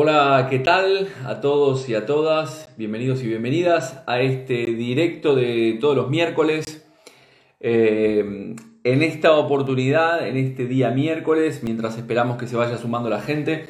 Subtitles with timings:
[0.00, 2.72] Hola, ¿qué tal a todos y a todas?
[2.76, 6.86] Bienvenidos y bienvenidas a este directo de todos los miércoles.
[7.58, 13.20] Eh, en esta oportunidad, en este día miércoles, mientras esperamos que se vaya sumando la
[13.20, 13.66] gente,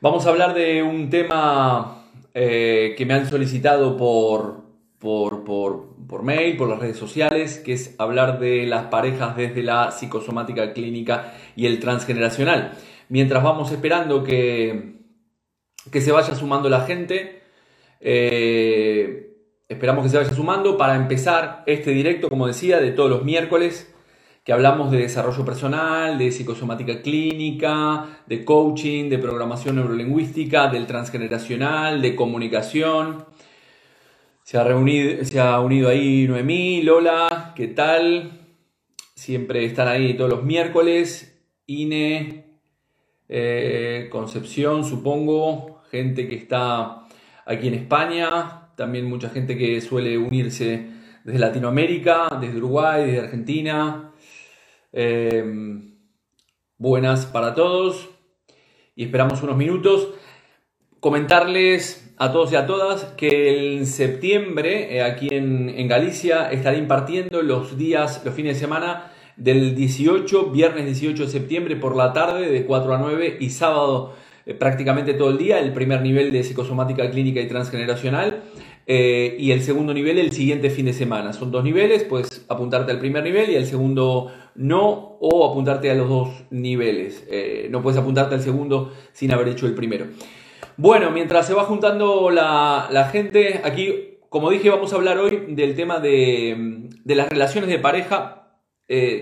[0.00, 4.64] vamos a hablar de un tema eh, que me han solicitado por,
[4.98, 9.92] por, por mail, por las redes sociales, que es hablar de las parejas desde la
[9.92, 12.72] psicosomática clínica y el transgeneracional.
[13.08, 15.01] Mientras vamos esperando que
[15.90, 17.42] que se vaya sumando la gente.
[18.00, 19.36] Eh,
[19.68, 23.92] esperamos que se vaya sumando para empezar este directo, como decía, de todos los miércoles,
[24.44, 32.02] que hablamos de desarrollo personal, de psicosomática clínica, de coaching, de programación neurolingüística, del transgeneracional,
[32.02, 33.24] de comunicación.
[34.42, 38.40] Se ha, reunido, se ha unido ahí Noemí, Lola, ¿qué tal?
[39.14, 41.40] Siempre están ahí todos los miércoles.
[41.66, 42.58] Ine,
[43.28, 47.06] eh, Concepción, supongo, gente que está
[47.44, 50.86] aquí en España, también mucha gente que suele unirse
[51.22, 54.10] desde Latinoamérica, desde Uruguay, desde Argentina.
[54.90, 55.44] Eh,
[56.78, 58.08] buenas para todos
[58.96, 60.08] y esperamos unos minutos.
[60.98, 66.78] Comentarles a todos y a todas que en septiembre, eh, aquí en, en Galicia, estaré
[66.78, 72.14] impartiendo los días, los fines de semana, del 18, viernes 18 de septiembre por la
[72.14, 76.32] tarde de 4 a 9 y sábado eh, prácticamente todo el día, el primer nivel
[76.32, 78.42] de psicosomática clínica y transgeneracional
[78.86, 81.32] eh, y el segundo nivel el siguiente fin de semana.
[81.32, 85.94] Son dos niveles, puedes apuntarte al primer nivel y al segundo no o apuntarte a
[85.94, 87.24] los dos niveles.
[87.30, 90.06] Eh, no puedes apuntarte al segundo sin haber hecho el primero.
[90.76, 95.76] Bueno, mientras se va juntando la, gente, aquí, como dije, vamos a hablar hoy del
[95.76, 98.38] tema de, de las relaciones de pareja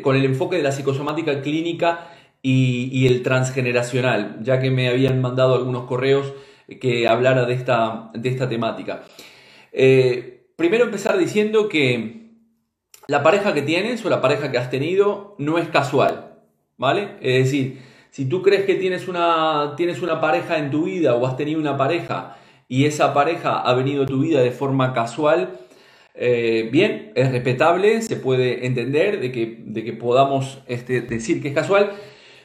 [0.02, 2.08] con el enfoque de la psicosomática clínica
[2.42, 6.33] y, el transgeneracional, ya que me habían mandado algunos correos
[6.80, 9.02] que hablara de esta, de esta temática.
[9.72, 12.31] Eh, primero empezar diciendo que
[13.06, 16.38] la pareja que tienes o la pareja que has tenido no es casual,
[16.76, 17.16] ¿vale?
[17.20, 21.26] Es decir, si tú crees que tienes una, tienes una pareja en tu vida o
[21.26, 22.36] has tenido una pareja
[22.69, 25.59] y esa pareja ha venido a tu vida de forma casual,
[26.15, 31.48] eh, bien, es respetable, se puede entender de que, de que podamos este, decir que
[31.48, 31.92] es casual,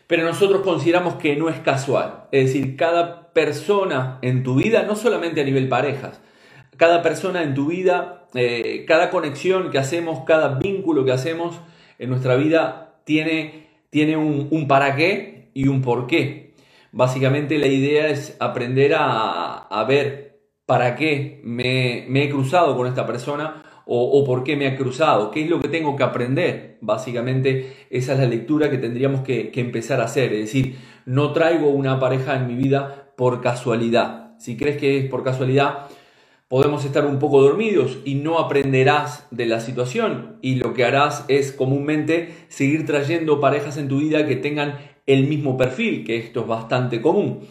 [0.07, 2.25] pero nosotros consideramos que no es casual.
[2.31, 6.21] Es decir, cada persona en tu vida, no solamente a nivel parejas,
[6.77, 11.59] cada persona en tu vida, eh, cada conexión que hacemos, cada vínculo que hacemos
[11.99, 16.53] en nuestra vida tiene, tiene un, para qué y un por qué.
[16.91, 20.25] Básicamente la idea es aprender a, a ver
[20.65, 25.43] para qué me, he cruzado con esta persona o, por qué me ha cruzado, qué
[25.43, 26.77] es lo que tengo que aprender.
[26.81, 30.33] Básicamente esa es la lectura que tendríamos que, empezar a hacer.
[30.33, 34.35] Es decir, no traigo una pareja en mi vida por casualidad.
[34.39, 35.87] Si crees que es por casualidad,
[36.47, 41.25] podemos estar un poco dormidos y no aprenderás de la situación y lo que harás
[41.27, 46.41] es comúnmente seguir trayendo parejas en tu vida que tengan el mismo perfil, que esto
[46.41, 47.41] es bastante común.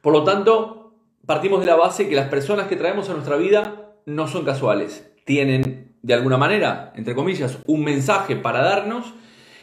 [0.00, 3.94] Por lo tanto, partimos de la base que las personas que traemos a nuestra vida
[4.04, 5.15] no son casuales.
[5.26, 9.12] Tienen, de alguna manera, entre comillas, un mensaje para darnos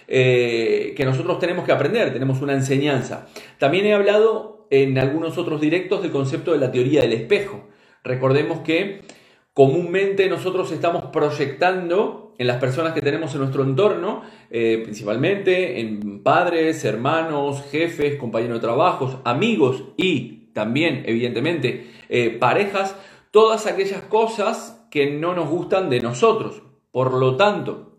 [0.07, 3.27] eh, que nosotros tenemos que aprender, tenemos una enseñanza.
[3.59, 7.69] También he hablado en algunos otros directos del concepto de la teoría del espejo.
[8.03, 9.01] Recordemos que
[9.53, 16.21] comúnmente nosotros estamos proyectando en las personas que tenemos en nuestro entorno, eh, principalmente en
[16.23, 22.95] padres, hermanos, jefes, compañeros de trabajo, amigos y también, evidentemente, eh, parejas,
[23.33, 26.61] todas aquellas cosas que no nos gustan de nosotros.
[26.91, 27.97] Por lo tanto,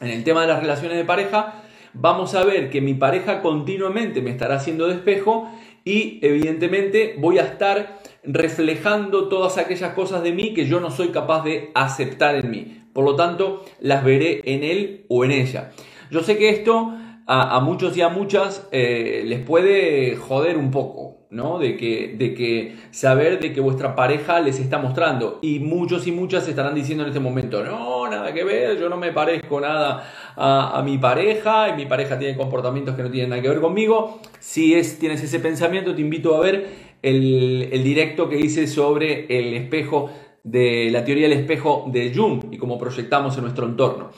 [0.00, 1.62] en el tema de las relaciones de pareja,
[1.92, 5.48] vamos a ver que mi pareja continuamente me estará haciendo despejo
[5.84, 11.10] y evidentemente voy a estar reflejando todas aquellas cosas de mí que yo no soy
[11.10, 12.84] capaz de aceptar en mí.
[12.92, 15.70] Por lo tanto, las veré en él o en ella.
[16.10, 16.92] Yo sé que esto
[17.28, 21.58] a, muchos y a muchas eh, les puede joder un poco, ¿no?
[21.58, 25.40] De que, de que saber de que vuestra pareja les está mostrando.
[25.42, 28.96] Y muchos y muchas estarán diciendo en este momento, no, nada que ver, yo no
[28.96, 33.42] me parezco nada a, mi pareja, y mi pareja tiene comportamientos que no tienen nada
[33.42, 34.20] que ver conmigo.
[34.38, 36.66] Si es, tienes ese pensamiento, te invito a ver
[37.02, 40.10] el, el directo que hice sobre el espejo
[40.44, 44.10] de la teoría del espejo de Jung y cómo proyectamos en nuestro entorno.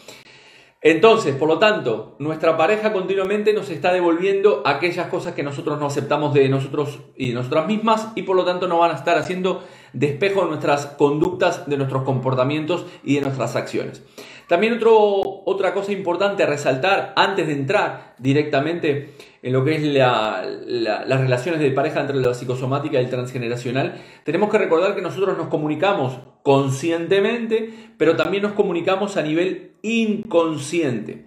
[0.82, 5.86] Entonces, por lo tanto, nuestra pareja continuamente nos está devolviendo aquellas cosas que nosotros no
[5.86, 9.16] aceptamos de nosotros y de nosotras mismas y por lo tanto no van a estar
[9.18, 9.64] haciendo
[9.94, 14.04] despejo de nuestras conductas, de nuestros comportamientos y de nuestras acciones.
[14.48, 21.20] También otra cosa importante a resaltar antes de entrar directamente en lo que es las
[21.20, 25.48] relaciones de pareja entre la psicosomática y el transgeneracional, tenemos que recordar que nosotros nos
[25.48, 31.24] comunicamos conscientemente, pero también nos comunicamos a nivel inconsciente.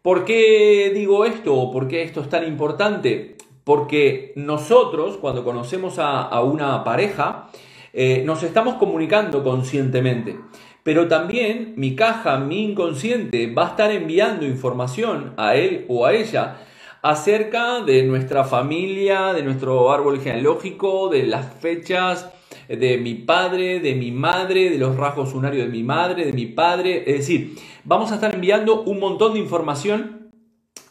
[0.00, 3.36] ¿Por qué digo esto o por qué esto es tan importante?
[3.64, 7.48] Porque nosotros, cuando conocemos a, una pareja,
[7.92, 10.38] eh, nos estamos comunicando conscientemente.
[10.84, 16.12] Pero también mi caja, mi inconsciente, va a estar enviando información a él o a
[16.12, 16.58] ella
[17.02, 22.30] acerca de nuestra familia, de nuestro árbol genealógico, de las fechas
[22.68, 26.46] de mi padre, de mi madre, de los rasgos unarios de mi madre, de mi
[26.46, 27.04] padre.
[27.06, 30.30] Es decir, vamos a estar enviando un montón de información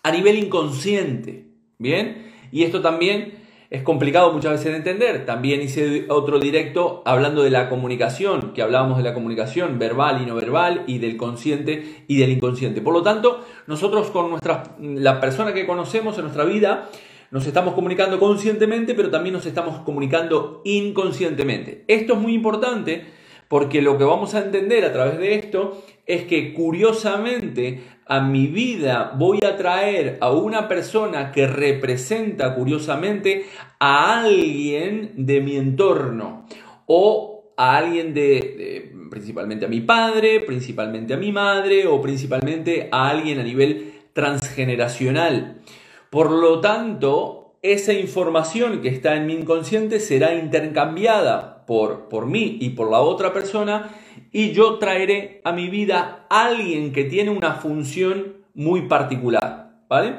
[0.04, 1.48] a nivel inconsciente.
[1.80, 2.31] ¿Bien?
[2.52, 3.44] Y esto también
[3.74, 5.25] es complicado muchas veces de entender.
[5.25, 10.28] También hice otro directo hablando de la comunicación, que hablábamos de la comunicación verbal y
[10.28, 12.81] no verbal y del consciente y del inconsciente.
[12.81, 16.88] Por lo tanto, nosotros con nuestra, la persona que conocemos en nuestra vida,
[17.33, 21.83] nos estamos comunicando conscientemente, pero también nos estamos comunicando inconscientemente.
[21.88, 23.06] Esto es muy importante
[23.47, 28.45] porque lo que vamos a entender a través de esto es que curiosamente a mi
[28.45, 33.47] vida voy a traer a una persona que representa curiosamente
[33.80, 36.45] a alguien de mi entorno
[36.85, 43.09] o a alguien de, principalmente a mi padre, principalmente a mi madre o principalmente a
[43.09, 45.63] alguien a nivel transgeneracional.
[46.13, 52.60] Por lo tanto, esa información que está en mi inconsciente será intercambiada por, por mí
[52.62, 53.89] y por la otra persona
[54.31, 60.18] y yo traeré a mi vida a alguien que tiene una función muy particular, ¿vale?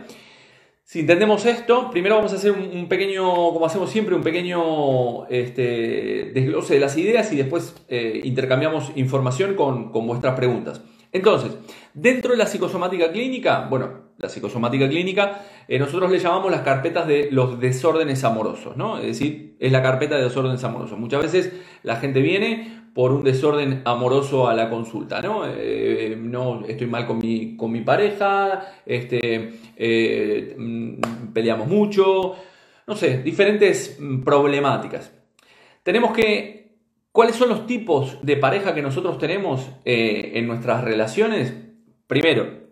[0.82, 6.32] Si entendemos esto, primero vamos a hacer un, pequeño, como hacemos siempre, un pequeño este,
[6.35, 10.82] desglose de las ideas y después eh, intercambiamos información con, con vuestras preguntas.
[11.12, 11.56] Entonces,
[11.94, 17.06] dentro de la psicosomática clínica, bueno, la psicosomática clínica, eh, nosotros le llamamos las carpetas
[17.06, 18.99] de los desórdenes amorosos, ¿no?
[18.99, 20.99] Es decir, es la carpeta de desórdenes amorosos.
[20.99, 21.52] Muchas veces
[21.82, 25.43] la gente viene por un desorden amoroso a la consulta, ¿no?
[25.46, 32.37] Eh, no estoy mal con mi, con mi pareja, este, eh, mm, peleamos mucho,
[32.87, 35.12] no sé, diferentes mm, problemáticas.
[35.82, 36.76] Tenemos que,
[37.11, 41.52] ¿cuáles son los tipos de pareja que nosotros tenemos eh, en nuestras relaciones?
[42.06, 42.63] Primero,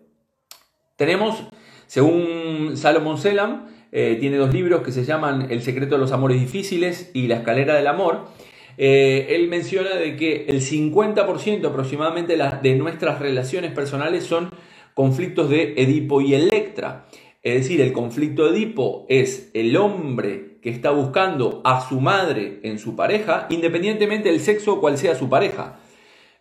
[0.95, 1.43] tenemos,
[1.87, 7.11] según Salomon Selam, tiene dos libros que se llaman El secreto de los amores difíciles
[7.13, 8.25] y La escalera del amor,
[8.77, 14.49] eh, él menciona de que el 50% aproximadamente de nuestras relaciones personales son
[14.93, 17.07] conflictos de Edipo y Electra.
[17.43, 22.59] Es decir, el conflicto de Edipo es el hombre que está buscando a su madre
[22.63, 25.79] en su pareja, independientemente del sexo cual sea su pareja.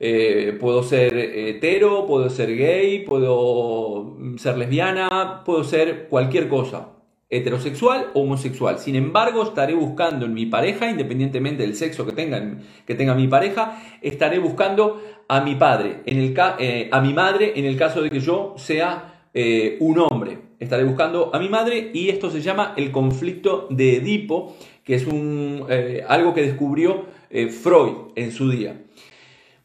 [0.04, 6.88] Eh, puedo ser hetero, puedo ser gay, puedo ser lesbiana, puedo ser cualquier cosa
[7.30, 8.80] heterosexual o homosexual.
[8.80, 13.28] Sin embargo, estaré buscando en mi pareja, independientemente del sexo que tenga, que tenga mi
[13.28, 18.02] pareja, estaré buscando a mi padre, en el, eh, a mi madre en el caso
[18.02, 20.36] de que yo sea eh, un hombre.
[20.58, 25.06] Estaré buscando a mi madre y esto se llama el conflicto de Edipo, que es
[25.06, 25.64] un,
[26.08, 28.82] algo que descubrió Freud en su día.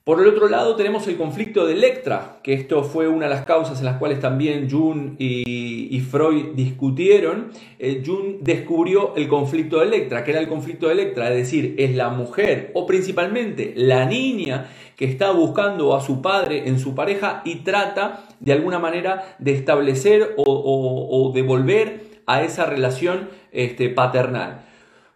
[0.07, 3.43] Por el otro lado tenemos el conflicto de Electra, que esto fue una de las
[3.43, 7.51] causas en las cuales también Jung y, Freud discutieron.
[7.77, 11.75] Eh, Jung descubrió el conflicto de Electra, que era el conflicto de Electra, es decir,
[11.77, 16.95] es la mujer o principalmente la niña que está buscando a su padre en su
[16.95, 23.89] pareja y trata de alguna manera de establecer o, de volver a esa relación este,
[23.89, 24.61] paternal.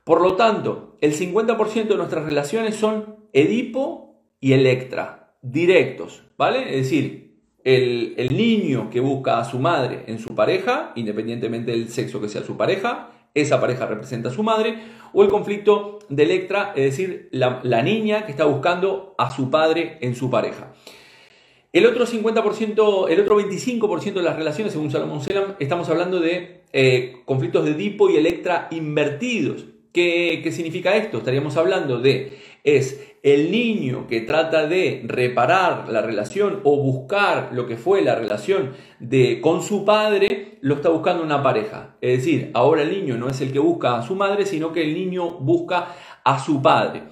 [0.03, 4.10] Por lo tanto, el 50% de nuestras relaciones son Edipo
[4.41, 6.75] y Electra, directos, ¿vale?
[6.75, 12.19] Es decir, el, niño que busca a su madre en su pareja, independientemente del sexo
[12.19, 14.79] que sea su pareja, esa pareja representa a su madre,
[15.13, 19.99] o el conflicto de Electra, es decir, la, niña que está buscando a su padre
[20.01, 20.73] en su pareja.
[21.71, 26.63] El otro 50%, el otro 25% de las relaciones, según Salomón Selam, estamos hablando de
[26.73, 29.65] eh, conflictos de Edipo y Electra invertidos.
[29.93, 31.19] ¿Qué, ¿Qué significa esto?
[31.19, 37.67] Estaríamos hablando de es el niño que trata de reparar la relación o buscar lo
[37.67, 41.97] que fue la relación de con su padre, lo está buscando una pareja.
[42.01, 44.83] Es decir, ahora el niño no es el que busca a su madre, sino que
[44.83, 45.89] el niño busca
[46.23, 47.03] a su padre.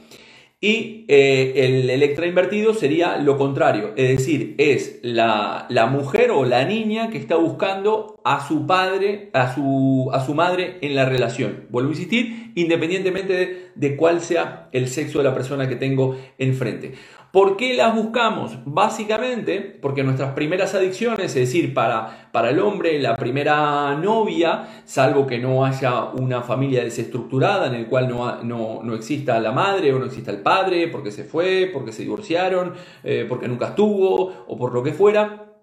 [0.61, 6.65] Y eh, el electra invertido sería lo contrario, es decir, es la, mujer o la
[6.65, 11.63] niña que está buscando a su padre, a su, a su madre en la relación.
[11.69, 16.17] Vuelvo a insistir, independientemente de, de, cuál sea el sexo de la persona que tengo
[16.37, 16.91] enfrente.
[17.31, 18.57] ¿Por qué las buscamos?
[18.65, 25.27] Básicamente porque nuestras primeras adicciones, es decir, para, para el hombre, la primera novia, salvo
[25.27, 30.00] que no haya una familia desestructurada en el cual no, no, exista la madre o
[30.00, 34.57] no exista el padre, porque se fue, porque se divorciaron, eh, porque nunca estuvo o
[34.57, 35.53] por lo que fuera,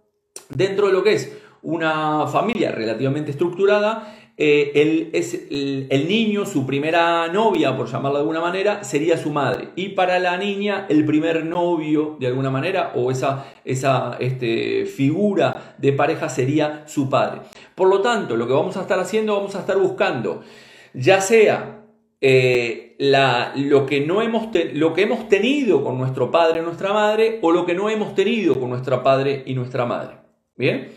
[0.49, 6.66] dentro de lo que es una familia relativamente estructurada, eh, el, es el, niño, su
[6.66, 9.70] primera novia, por llamarlo de alguna manera, sería su madre.
[9.76, 15.74] Y para la niña, el primer novio, de alguna manera, o esa, esa este, figura
[15.78, 17.40] de pareja sería su padre.
[17.74, 20.42] Por lo tanto, lo que vamos a estar haciendo, vamos a estar buscando,
[20.92, 21.86] ya sea
[22.20, 26.92] eh, la, lo, que no hemos lo que hemos tenido con nuestro padre y nuestra
[26.92, 30.16] madre, o lo que no hemos tenido con nuestro padre y nuestra madre.
[30.56, 30.90] Bien.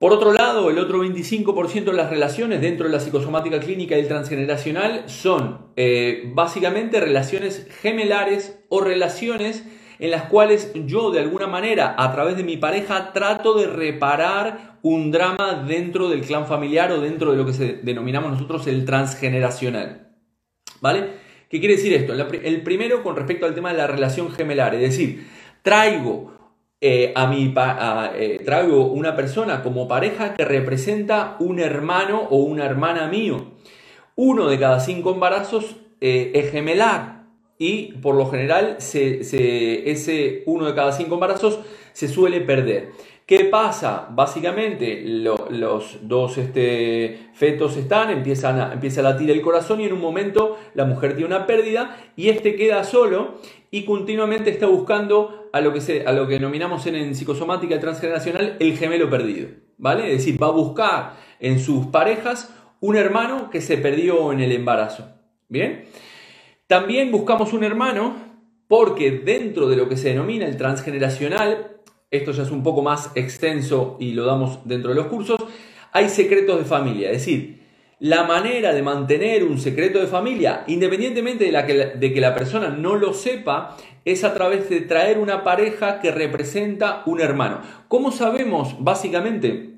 [0.00, 4.08] Por otro lado, el otro 25% de las relaciones dentro de la psicosomática clínica y
[4.08, 9.62] transgeneracional son eh, básicamente relaciones gemelares o relaciones
[9.98, 14.78] en las cuales yo de alguna manera a través de mi pareja trato de reparar
[14.80, 20.14] un drama dentro del clan familiar o dentro de lo que denominamos nosotros el transgeneracional.
[20.80, 21.10] ¿Vale?
[21.50, 22.14] ¿Qué quiere decir esto?
[22.14, 25.28] El primero con respecto al tema de la relación gemelar, es decir,
[25.60, 26.39] traigo
[26.82, 27.52] eh, a mi
[28.14, 33.52] eh, traigo una persona como pareja que representa un hermano o una hermana mío.
[34.16, 37.24] Uno de cada cinco embarazos eh, es gemelar
[37.58, 41.60] y por lo general ese uno de cada cinco embarazos
[41.92, 42.92] se suele perder.
[43.30, 44.08] ¿Qué pasa?
[44.10, 49.92] Básicamente los dos este, fetos están, empiezan a, empieza a latir el corazón y en
[49.92, 53.38] un momento la mujer tiene una pérdida y este queda solo
[53.70, 58.56] y continuamente está buscando a lo que, se, a lo que denominamos en, psicosomática transgeneracional
[58.58, 59.50] el gemelo perdido.
[59.78, 60.10] ¿Vale?
[60.10, 64.50] Es decir, va a buscar en sus parejas un hermano que se perdió en el
[64.50, 65.08] embarazo.
[65.48, 65.84] ¿Bien?
[66.66, 68.16] También buscamos un hermano
[68.66, 71.79] porque dentro de lo que se denomina el transgeneracional,
[72.10, 75.40] esto ya es un poco más extenso y lo damos dentro de los cursos,
[75.92, 77.10] hay secretos de familia.
[77.10, 77.60] Es decir,
[78.00, 82.68] la manera de mantener un secreto de familia, independientemente de, que, de que la persona
[82.68, 87.60] no lo sepa, es a través de traer una pareja que representa un hermano.
[87.88, 89.74] ¿Cómo sabemos, básicamente,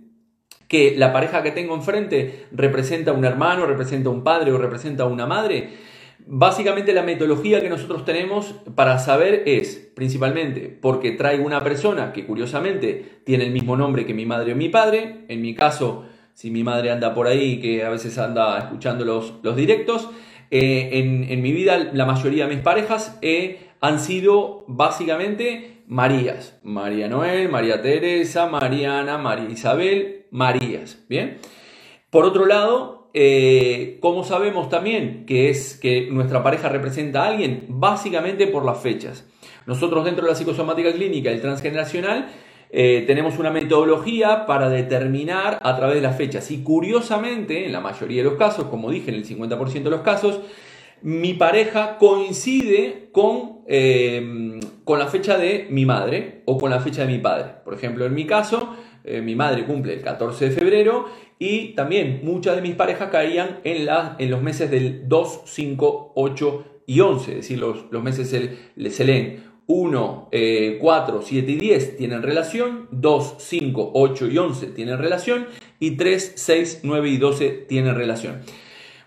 [0.68, 5.26] que la pareja que tengo enfrente representa un hermano, representa un padre o representa una
[5.26, 5.91] madre?
[6.26, 12.26] Básicamente la metodología que nosotros tenemos para saber es, principalmente, porque traigo una persona que
[12.26, 16.50] curiosamente tiene el mismo nombre que mi madre o mi padre, en mi caso si
[16.50, 20.08] mi madre anda por ahí, que a veces anda escuchando los, los directos.
[20.50, 20.90] Eh,
[21.28, 26.58] en, mi vida la mayoría de mis parejas eh, han sido básicamente Marías.
[26.62, 31.04] María Noel, María Teresa, Mariana, María Isabel, Marías.
[31.08, 31.38] Bien.
[32.10, 37.66] Por otro lado, eh, ¿cómo sabemos también que es que nuestra pareja representa a alguien?
[37.68, 39.26] Básicamente por las fechas.
[39.66, 42.28] Nosotros dentro de la psicosomática clínica, el transgeneracional,
[42.70, 46.50] eh, tenemos una metodología para determinar a través de las fechas.
[46.50, 50.00] Y curiosamente, en la mayoría de los casos, como dije, en el 50% de los
[50.00, 50.40] casos,
[51.02, 57.04] mi pareja coincide con, eh, con la fecha de mi madre o con la fecha
[57.04, 57.56] de mi padre.
[57.64, 61.06] Por ejemplo, en mi caso, eh, mi madre cumple el 14 de febrero
[61.38, 66.64] y también muchas de mis parejas caían en, en los meses del 2, 5, 8
[66.86, 70.30] y 11, es decir, los, los meses se, se leen 1,
[70.80, 75.46] 4, 7 y 10 tienen relación, 2, 5, 8 y 11 tienen relación
[75.78, 78.42] y 3, 6, 9 y 12 tienen relación.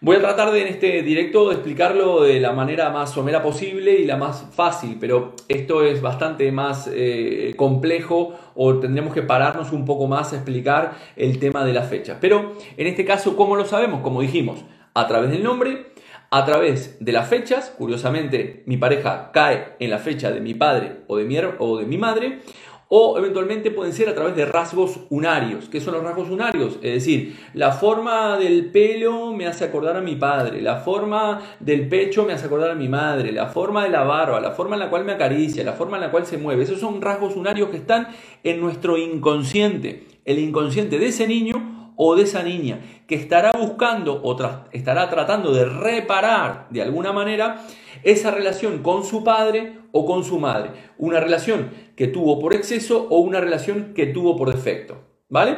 [0.05, 3.93] Voy a tratar de en este directo de explicarlo de la manera más somera posible
[3.93, 9.71] y la más fácil, pero esto es bastante más eh, complejo o tendremos que pararnos
[9.71, 12.19] un poco más a explicar el tema de las fechas.
[12.21, 14.01] Pero en este caso, ¿cómo lo sabemos?
[14.01, 15.87] Como dijimos, a través del nombre,
[16.29, 20.97] a través de las fechas, curiosamente mi pareja cae en la fecha de mi padre
[21.07, 22.41] o de mi, o de mi madre,
[22.89, 25.67] o eventualmente pueden ser a través de rasgos unarios.
[25.69, 26.75] ¿Qué son los rasgos unarios?
[26.81, 31.87] Es decir, la forma del pelo me hace acordar a mi padre, la forma del
[31.87, 34.81] pecho me hace acordar a mi madre, la forma de la barba, la forma en
[34.81, 36.63] la cual me acaricia, la forma en la cual se mueve.
[36.63, 38.07] Esos son rasgos unarios que están
[38.43, 40.05] en nuestro inconsciente.
[40.25, 44.37] El inconsciente de ese niño o de esa niña que estará buscando o
[44.71, 47.65] estará tratando de reparar de alguna manera
[48.03, 50.71] esa relación con su padre o con su madre.
[50.97, 54.97] Una relación que tuvo por exceso o una relación que tuvo por defecto.
[55.29, 55.57] ¿Vale?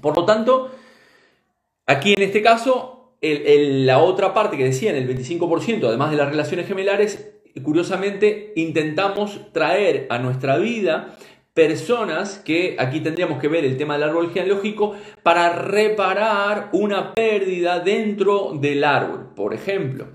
[0.00, 0.70] Por lo tanto,
[1.86, 6.28] aquí en este caso, la otra parte que decía en el 25%, además de las
[6.28, 11.16] relaciones gemelares, curiosamente intentamos traer a nuestra vida
[11.58, 17.80] personas que aquí tendríamos que ver el tema del árbol genealógico para reparar una pérdida
[17.80, 19.30] dentro del árbol.
[19.34, 20.06] Por ejemplo,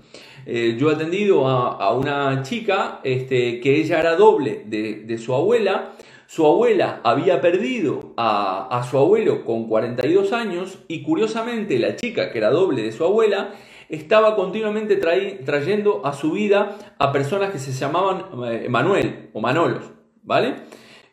[0.46, 5.92] Eh, yo he atendido a, una chica este, que ella era doble de, su abuela.
[6.26, 12.38] Su abuela había perdido a, su abuelo con 42 años y curiosamente la chica que
[12.38, 13.54] era doble de su abuela
[13.88, 19.84] estaba continuamente trayendo a su vida a personas que se llamaban eh, Manuel o Manolos,
[20.22, 20.54] ¿vale?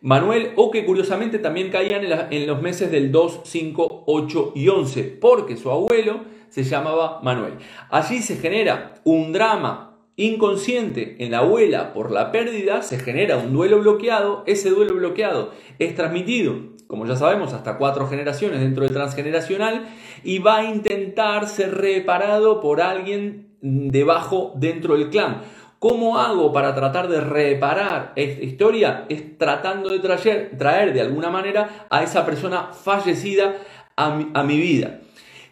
[0.01, 5.03] Manuel o que curiosamente también caían en, los meses del 2, 5, 8 y 11,
[5.21, 7.53] porque su abuelo se llamaba Manuel.
[7.91, 13.53] Allí se genera un drama inconsciente en la abuela por la pérdida, se genera un
[13.53, 16.55] duelo bloqueado, ese duelo bloqueado es transmitido,
[16.87, 19.85] como ya sabemos, hasta cuatro generaciones dentro del transgeneracional
[20.23, 25.41] y va a intentar ser reparado por alguien debajo dentro del clan.
[25.81, 29.05] ¿Cómo hago para tratar de reparar esta historia?
[29.09, 33.55] Es tratando de traer, traer de alguna manera a esa persona fallecida
[33.95, 34.99] a mi, a mi vida.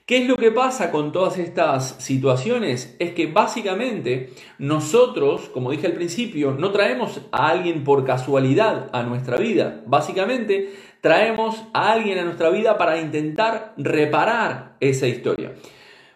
[0.05, 2.95] ¿Qué es lo que pasa con todas estas situaciones?
[2.99, 9.01] Es que básicamente nosotros, como dije al principio, no traemos a alguien por casualidad a
[9.01, 9.81] nuestra vida.
[9.87, 15.53] Básicamente traemos a alguien a nuestra vida para intentar reparar esa historia.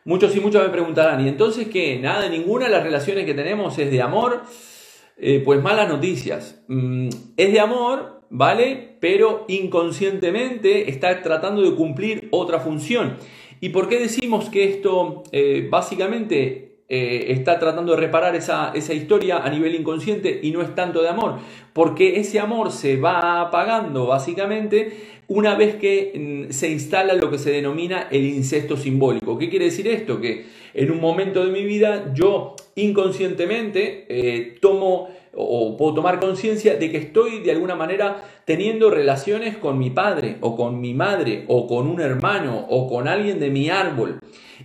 [0.06, 1.98] Muchos y muchas me preguntarán, ¿y entonces qué?
[2.00, 4.44] Nada, ninguna de las relaciones que tenemos es de amor.
[5.18, 6.64] Eh, pues malas noticias.
[6.68, 8.98] Mm, es de amor, ¿vale?
[9.00, 13.18] Pero inconscientemente está tratando de cumplir otra función.
[13.62, 18.94] ¿Y por qué decimos que esto eh, básicamente eh, está tratando de reparar esa, esa,
[18.94, 21.40] historia a nivel inconsciente y no es tanto de amor?
[21.74, 27.38] Porque ese amor se va apagando básicamente una vez que mm, se instala lo que
[27.38, 29.38] se denomina el incesto simbólico.
[29.38, 30.20] ¿Qué quiere decir esto?
[30.20, 36.76] Que en un momento de mi vida yo inconscientemente eh, tomo o puedo tomar conciencia
[36.76, 41.46] de que estoy de alguna manera teniendo relaciones con mi padre o con mi madre
[41.48, 44.20] o con un hermano o con alguien de mi árbol.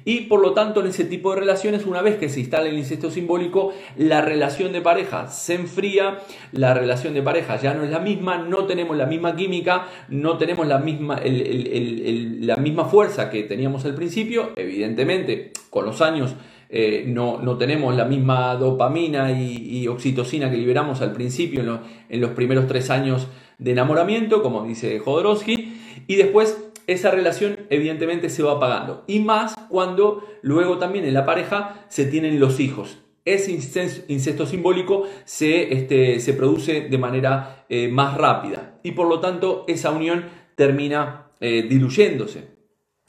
[0.05, 2.79] Y por lo tanto en ese tipo de relaciones, una vez que se instala el
[2.79, 6.19] incesto simbólico, la relación de pareja se enfría,
[6.53, 10.39] la relación de pareja ya no es la misma, no tenemos la misma química, no
[10.39, 16.35] tenemos la misma, la misma fuerza que teníamos al principio, evidentemente con los años
[16.71, 22.31] eh, no, no, tenemos la misma dopamina y, oxitocina que liberamos al principio en, los
[22.33, 28.53] primeros tres años de enamoramiento, como dice Jodorowsky, y después esa relación evidentemente se va
[28.53, 29.05] apagando.
[29.07, 32.99] Y más cuando luego también en la pareja se tienen los hijos.
[33.25, 39.21] Ese incesto simbólico se, este, se produce de manera eh, más rápida y por lo
[39.21, 42.49] tanto esa unión termina eh, diluyéndose.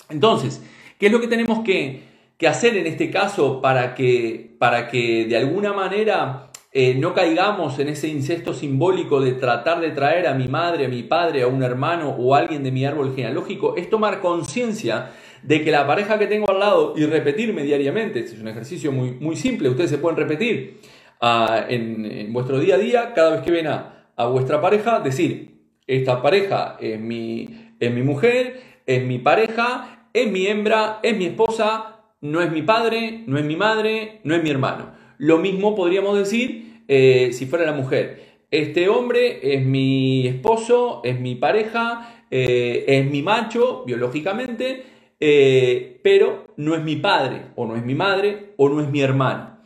[0.10, 0.62] Entonces,
[0.98, 2.09] ¿qué es lo que tenemos que,
[2.40, 7.78] que hacer en este caso para que, para que de alguna manera eh, no caigamos
[7.80, 11.48] en ese incesto simbólico de tratar de traer a mi madre, a mi padre, a
[11.48, 15.12] un hermano o a alguien de mi árbol genealógico, es tomar conciencia
[15.44, 18.94] de que la pareja que tengo al lado y repetirme diariamente, este es un ejercicio
[18.94, 20.80] muy, muy simple, ustedes se pueden repetir
[21.20, 26.22] ah, en, vuestro día a día, cada vez que ven a, vuestra pareja, decir, esta
[26.22, 31.99] pareja es mi, es mi mujer, es mi pareja, es mi hembra, es mi esposa,
[32.22, 34.92] no es mi padre, no es mi madre, no es mi hermano.
[35.18, 38.40] Lo mismo podríamos decir eh, si fuera la mujer.
[38.52, 44.84] Este hombre es mi esposo, es mi pareja, eh, es mi macho biológicamente,
[45.20, 49.02] eh, pero no es mi padre, o no es mi madre, o no es mi
[49.02, 49.60] hermano.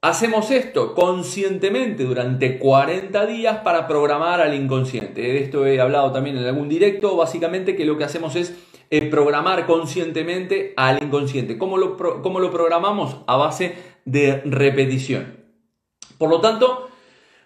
[0.00, 5.20] Hacemos esto conscientemente durante 40 días para programar al inconsciente.
[5.20, 7.14] De esto he hablado también en algún directo.
[7.16, 8.52] Básicamente que lo que hacemos es
[9.00, 11.56] programar conscientemente al inconsciente.
[11.56, 13.16] ¿Cómo lo, ¿Cómo lo programamos?
[13.26, 13.74] A base
[14.04, 15.38] de repetición.
[16.18, 16.88] Por lo tanto,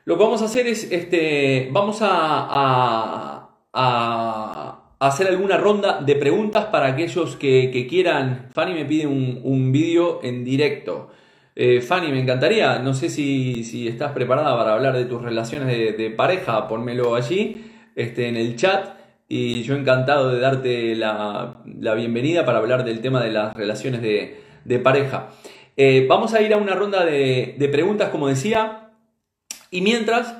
[0.05, 3.49] lo que vamos a hacer es, este, vamos a,
[4.99, 8.49] hacer alguna ronda de preguntas para aquellos que, quieran.
[8.53, 11.11] Fanny me pide un, vídeo en directo.
[11.55, 16.11] Eh, Fanny, me encantaría, no sé si, estás preparada para hablar de tus relaciones de,
[16.11, 18.96] pareja, ponmelo allí este, en el chat
[19.29, 21.63] y yo encantado de darte la,
[21.97, 25.31] bienvenida para hablar del tema de las relaciones de, de pareja.
[25.77, 28.93] Eh, vamos a ir a una ronda de, preguntas, como decía,
[29.71, 30.35] y mientras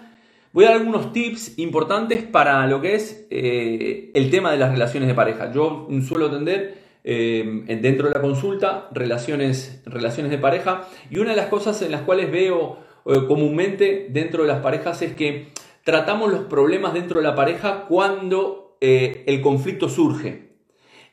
[0.53, 4.71] voy a dar algunos tips importantes para lo que es eh, el tema de las
[4.71, 5.53] relaciones de pareja.
[5.53, 11.37] Yo suelo atender eh, dentro de la consulta relaciones, relaciones de pareja y una de
[11.37, 12.85] las cosas en las cuales veo
[13.29, 15.53] comúnmente dentro de las parejas es que
[15.85, 20.47] tratamos los problemas dentro de la pareja cuando el conflicto surge.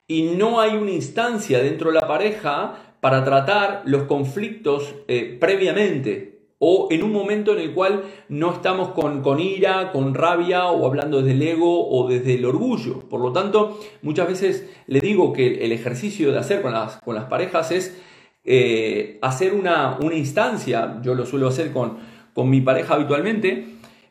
[0.07, 6.33] Y no hay una instancia dentro de la pareja para tratar los conflictos eh, previamente
[6.65, 10.85] o en un momento en el cual no estamos con, con, ira, con rabia o
[10.85, 13.01] hablando desde el ego o desde el orgullo.
[13.09, 17.15] Por lo tanto, muchas veces le digo que el ejercicio de hacer con las, con
[17.15, 18.01] las parejas es
[18.45, 21.97] eh, hacer una, una, instancia, yo lo suelo hacer con,
[22.33, 23.65] con mi pareja habitualmente,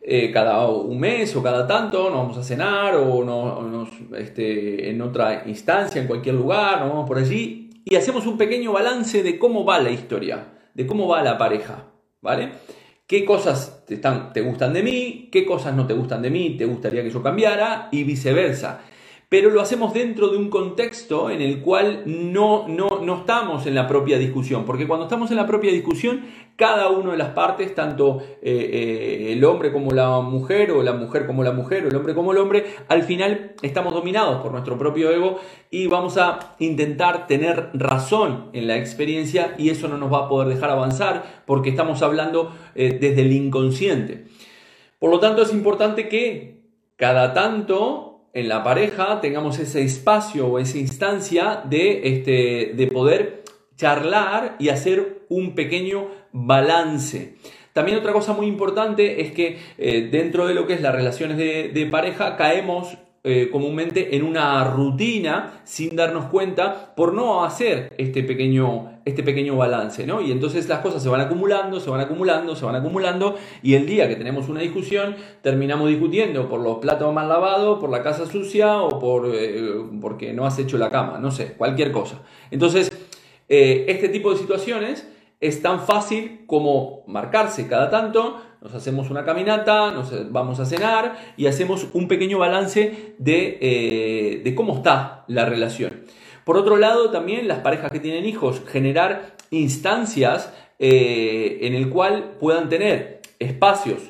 [0.04, 3.88] eh, cada un mes o cada tanto nos vamos a cenar o nos,
[4.18, 8.72] este, en otra instancia, en cualquier lugar, nos vamos por allí y hacemos un pequeño
[8.72, 11.86] balance de cómo va la historia, de cómo va la pareja,
[12.20, 12.50] ¿vale?
[13.06, 15.28] ¿Qué cosas te, están, te gustan de mí?
[15.30, 16.56] ¿Qué cosas no te gustan de mí?
[16.56, 17.88] ¿Te gustaría que yo cambiara?
[17.92, 18.80] Y viceversa
[19.32, 23.74] pero lo hacemos dentro de un contexto en el cual no, no, no, estamos en
[23.74, 27.74] la propia discusión, porque cuando estamos en la propia discusión, cada una de las partes,
[27.74, 31.88] tanto eh, eh, el hombre como la mujer, o la mujer como la mujer, o
[31.88, 35.40] el hombre como el hombre, al final estamos dominados por nuestro propio ego
[35.70, 40.28] y vamos a intentar tener razón en la experiencia y eso no nos va a
[40.28, 44.26] poder dejar avanzar porque estamos hablando eh, desde el inconsciente.
[44.98, 46.60] Por lo tanto, es importante que
[46.96, 53.42] cada tanto en la pareja tengamos ese espacio o esa instancia de, este, de poder
[53.76, 57.36] charlar y hacer un pequeño balance.
[57.72, 61.36] También otra cosa muy importante es que eh, dentro de lo que es las relaciones
[61.36, 68.22] de, pareja caemos eh, comúnmente en una rutina sin darnos cuenta por no hacer este
[68.24, 70.20] pequeño, este pequeño balance, ¿no?
[70.20, 73.86] Y entonces las cosas se van acumulando, se van acumulando, se van acumulando y el
[73.86, 78.26] día que tenemos una discusión terminamos discutiendo por los platos mal lavados, por la casa
[78.26, 79.60] sucia o por, eh,
[80.00, 82.22] porque no has hecho la cama, no sé, cualquier cosa.
[82.50, 82.90] Entonces,
[83.48, 85.08] eh, este tipo de situaciones
[85.40, 91.16] es tan fácil como marcarse cada tanto, nos hacemos una caminata, nos vamos a cenar
[91.36, 96.04] y hacemos un pequeño balance de, eh, de cómo está la relación.
[96.44, 102.36] Por otro lado, también las parejas que tienen hijos, generar instancias eh, en el cual
[102.40, 104.00] puedan tener espacios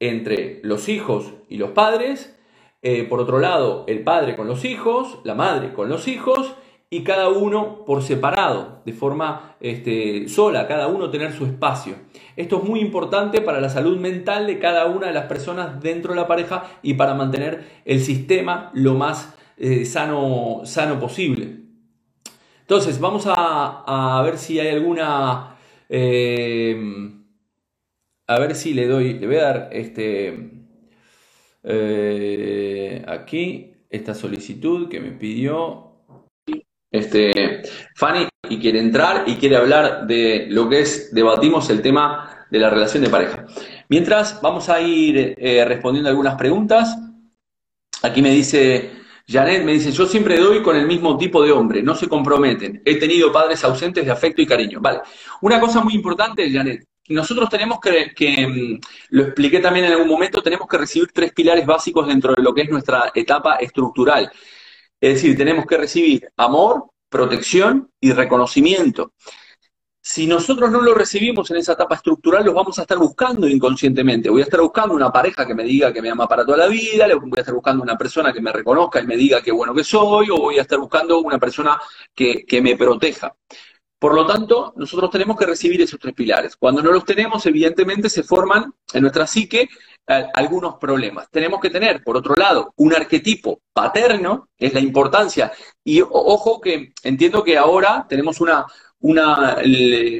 [0.00, 2.36] entre los hijos y los padres.
[2.82, 6.54] Eh, por otro lado, el padre con los hijos, la madre con los hijos
[6.90, 11.94] y cada uno por separado, de forma este, sola, cada uno tener su espacio.
[12.36, 16.14] Esto es muy importante para la salud mental de cada una de las personas dentro
[16.14, 21.67] de la pareja y para mantener el sistema lo más eh, sano, sano posible.
[22.68, 25.56] Entonces, vamos a, ver si hay alguna...
[25.88, 26.76] Eh,
[28.26, 30.50] a ver si le doy, le voy a dar este,
[31.62, 35.92] eh, aquí esta solicitud que me pidió
[36.90, 37.62] este,
[37.96, 42.58] Fanny y quiere entrar y quiere hablar de lo que es, debatimos el tema de
[42.58, 43.46] la relación de pareja.
[43.88, 46.98] Mientras, vamos a ir eh, respondiendo algunas preguntas.
[48.02, 48.97] Aquí me dice
[49.28, 52.80] Janet, me dice, yo siempre doy con el mismo tipo de hombre, no se comprometen.
[52.84, 54.80] He tenido padres ausentes de afecto y cariño.
[54.80, 55.00] Vale,
[55.42, 60.42] una cosa muy importante, Janet, nosotros tenemos que, mm, lo expliqué también en algún momento,
[60.42, 64.30] tenemos que recibir tres pilares básicos dentro de lo que es nuestra etapa estructural.
[65.00, 69.12] Es decir, tenemos que recibir amor, protección y reconocimiento.
[70.10, 74.30] Si nosotros no lo recibimos en esa etapa estructural, los vamos a estar buscando inconscientemente.
[74.30, 76.66] Voy a estar buscando una pareja que me diga que me ama para toda la
[76.66, 79.74] vida, voy a estar buscando una persona que me reconozca y me diga qué bueno
[79.74, 81.78] que soy, o voy a estar buscando una persona
[82.14, 83.34] que, que me proteja.
[83.98, 86.56] Por lo tanto, nosotros tenemos que recibir esos tres pilares.
[86.56, 89.68] Cuando no los tenemos, evidentemente se forman en nuestra psique
[90.06, 91.28] eh, algunos problemas.
[91.30, 95.52] Tenemos que tener, por otro lado, un arquetipo paterno, es la importancia.
[95.84, 98.64] Y ojo que entiendo que ahora tenemos una,
[99.00, 99.58] una,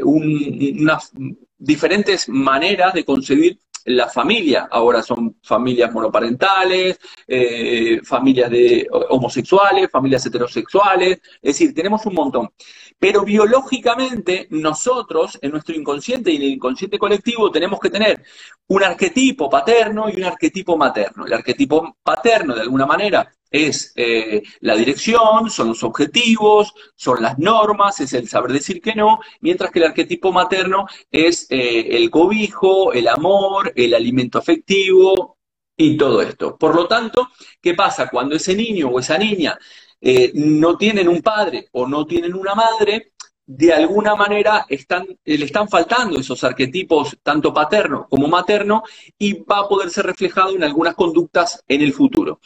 [0.04, 1.12] unas
[1.58, 4.68] diferentes maneras de concebir la familia.
[4.70, 12.50] Ahora son familias monoparentales, eh, familias de homosexuales, familias heterosexuales, es decir, tenemos un montón.
[12.98, 18.22] Pero biológicamente nosotros, en nuestro inconsciente y en el inconsciente colectivo, tenemos que tener
[18.66, 21.24] un arquetipo paterno y un arquetipo materno.
[21.26, 27.38] El arquetipo paterno, de alguna manera, es eh, la dirección, son los objetivos, son las
[27.38, 32.10] normas, es el saber decir que no, mientras que el arquetipo materno es eh, el
[32.10, 35.38] cobijo, el amor, el alimento afectivo
[35.76, 36.56] y todo esto.
[36.56, 37.28] Por lo tanto,
[37.60, 38.08] ¿qué pasa?
[38.10, 39.58] Cuando ese niño o esa niña
[40.00, 43.12] eh, no tienen un padre o no tienen una madre,
[43.46, 48.82] de alguna manera le están faltando esos arquetipos, tanto paterno como materno,
[49.18, 52.40] y va a poder ser reflejado en algunas conductas en el futuro.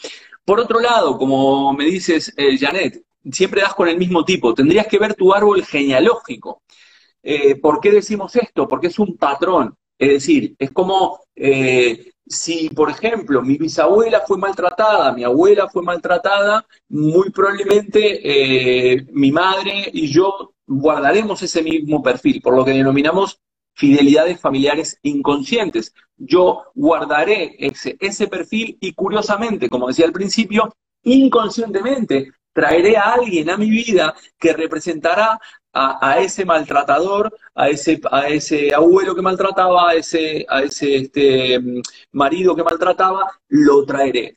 [0.44, 4.55] Por otro lado, como me dices, eh, Janet, siempre das con el mismo tipo.
[4.55, 6.62] Tendrías que ver tu árbol genealógico.
[7.22, 8.66] Eh, ¿Por qué decimos esto?
[8.66, 9.76] Porque es un patrón.
[9.96, 15.83] Es decir, es como eh, si, por ejemplo, mi bisabuela fue maltratada, mi abuela fue
[15.83, 23.40] maltratada, muy probablemente mi madre y yo guardaremos ese mismo perfil, por lo que denominamos
[23.74, 25.94] fidelidades familiares inconscientes.
[26.16, 33.50] Yo guardaré ese, ese perfil y curiosamente, como decía al principio, inconscientemente traeré a alguien
[33.50, 35.38] a mi vida que representará
[35.74, 41.58] a, ese maltratador, a ese, a ese abuelo que maltrataba, a ese, a ese este,
[42.12, 44.37] marido que maltrataba, lo traeré.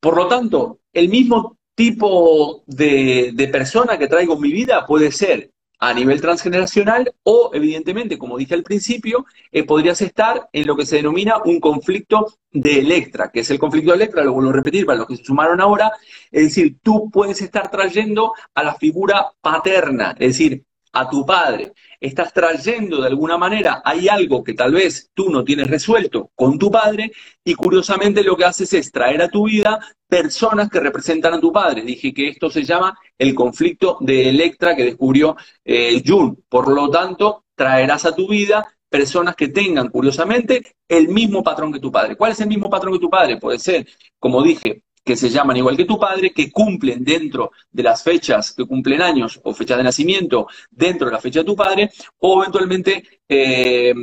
[0.00, 5.12] Por lo tanto, el mismo tipo de, de persona que traigo en mi vida puede
[5.12, 10.76] ser a nivel transgeneracional o, evidentemente, como dije al principio, eh, podrías estar en lo
[10.76, 14.50] que se denomina un conflicto de Electra, que es el conflicto de Electra, lo vuelvo
[14.50, 15.92] a repetir para los que se sumaron ahora,
[16.30, 21.72] es decir, tú puedes estar trayendo a la figura paterna, es decir, a tu padre,
[22.00, 26.58] estás trayendo de alguna manera, hay algo que tal vez tú no tienes resuelto con
[26.58, 27.12] tu padre
[27.44, 29.78] y curiosamente lo que haces es traer a tu vida
[30.08, 31.82] personas que representan a tu padre.
[31.82, 36.02] Dije que esto se llama el conflicto de Electra que descubrió eh.
[36.48, 41.80] Por lo tanto, traerás a tu vida personas que tengan, curiosamente, el mismo patrón que
[41.80, 42.16] tu padre.
[42.16, 43.36] ¿Cuál es el mismo patrón que tu padre?
[43.38, 43.86] Puede ser,
[44.18, 48.52] como dije, que se llaman igual que tu padre, que cumplen dentro de las fechas
[48.52, 52.42] que cumplen años o fechas de nacimiento dentro de la fecha de tu padre, o
[52.42, 53.94] eventualmente eh,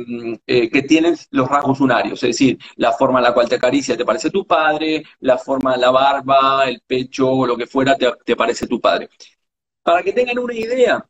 [0.46, 3.98] eh, que tienen los rasgos unarios, es decir, la forma en la cual te acaricia
[3.98, 7.96] te parece tu padre, la forma de la barba, el pecho o lo que fuera
[7.98, 9.10] te, parece tu padre.
[9.82, 11.06] Para que tengan una idea,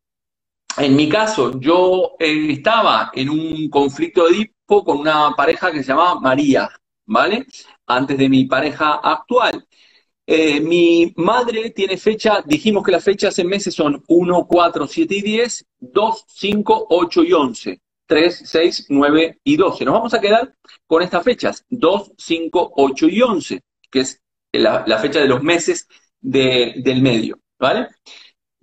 [0.76, 5.84] en mi caso, yo eh, estaba en un conflicto de Edipo con una pareja que
[5.84, 6.68] se llamaba María,
[7.06, 7.46] ¿vale?
[7.86, 9.64] Antes de mi pareja actual.
[10.26, 15.14] Eh, mi madre tiene fecha, dijimos que las fechas en meses son 1, 4, 7
[15.16, 19.84] y 10, 2, 5, 8 y 11, 3, 6, 9 y 12.
[19.84, 20.54] Nos vamos a quedar
[20.86, 23.60] con estas fechas, 2, 5, 8 y 11,
[23.90, 25.88] que es la, fecha de los meses
[26.20, 27.88] del medio, ¿vale?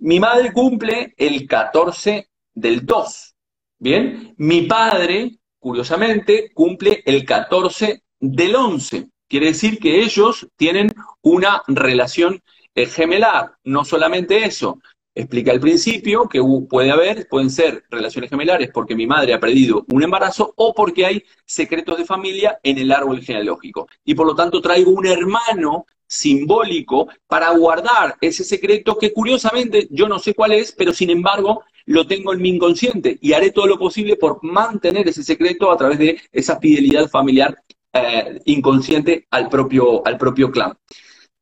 [0.00, 3.34] Mi madre cumple el 14 del 2,
[3.78, 4.34] ¿bien?
[4.38, 9.11] Mi padre, curiosamente, cumple el 14 del 11.
[9.32, 10.92] Quiere decir que ellos tienen
[11.22, 12.42] una relación
[12.74, 13.54] eh, gemelar.
[13.64, 14.78] No solamente eso,
[15.14, 19.86] explica al principio que puede haber, pueden ser relaciones gemelares porque mi madre ha perdido
[19.90, 23.88] un embarazo o porque hay secretos de familia en el árbol genealógico.
[24.04, 30.08] Y por lo tanto traigo un hermano simbólico para guardar ese secreto que curiosamente yo
[30.08, 33.66] no sé cuál es, pero sin embargo lo tengo en mi inconsciente y haré todo
[33.66, 37.56] lo posible por mantener ese secreto a través de esa fidelidad familiar
[37.94, 40.72] eh, inconsciente al propio, al propio clan.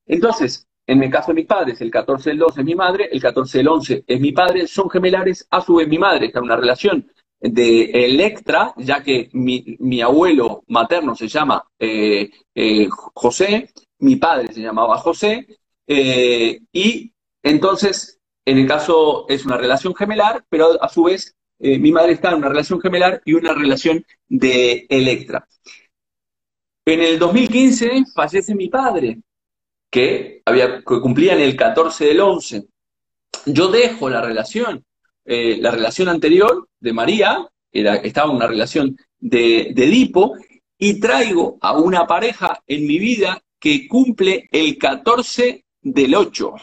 [0.05, 3.21] Entonces, en el caso de mis padres, el 14 del 12 es mi madre, el
[3.21, 6.47] 14 del 11 es mi padre, son gemelares, a su vez mi madre está en
[6.47, 7.09] una relación
[7.41, 14.61] de Electra, ya que mi, abuelo materno se llama eh, eh, José, mi padre se
[14.61, 15.47] llamaba José,
[15.87, 22.13] y entonces, en el caso es una relación gemelar, pero a su vez mi madre
[22.13, 25.47] está en una relación gemelar y una relación de Electra.
[26.93, 29.21] En el 2015 fallece mi padre,
[29.89, 32.65] que, había, cumplía en el 14 del 11.
[33.47, 34.85] Yo dejo la relación.
[35.25, 40.35] Eh, la relación anterior de María, era, estaba en una relación de, de Edipo,
[40.79, 46.55] y traigo a una pareja en mi vida que cumple el 14 del 8.